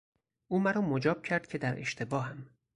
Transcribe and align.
او 0.47 0.59
مرا 0.59 0.81
مجاب 0.81 1.23
کرد 1.23 1.47
که 1.47 1.57
در 1.57 1.79
اشتباهم. 1.79 2.47